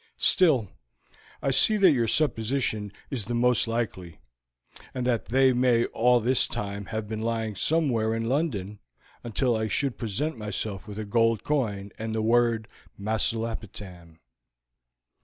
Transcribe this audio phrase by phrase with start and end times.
[0.17, 0.71] Still,
[1.43, 4.17] I see that your supposition is the most likely,
[4.95, 8.79] and that they may all this time have been lying somewhere in London
[9.23, 12.67] until I should present myself with a gold coin and the word
[12.99, 14.17] 'Masulipatam.'"